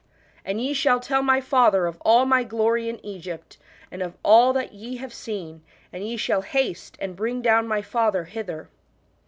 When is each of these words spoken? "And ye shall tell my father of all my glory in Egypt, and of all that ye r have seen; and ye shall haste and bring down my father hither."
"And 0.43 0.59
ye 0.59 0.73
shall 0.73 0.99
tell 0.99 1.21
my 1.21 1.39
father 1.39 1.85
of 1.85 1.99
all 2.03 2.25
my 2.25 2.43
glory 2.43 2.89
in 2.89 2.99
Egypt, 3.05 3.59
and 3.91 4.01
of 4.01 4.17
all 4.23 4.51
that 4.53 4.73
ye 4.73 4.95
r 4.95 5.01
have 5.01 5.13
seen; 5.13 5.61
and 5.93 6.03
ye 6.03 6.17
shall 6.17 6.41
haste 6.41 6.97
and 6.99 7.15
bring 7.15 7.43
down 7.43 7.67
my 7.67 7.83
father 7.83 8.23
hither." 8.23 8.67